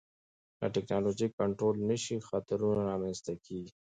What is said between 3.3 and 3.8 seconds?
کېږي.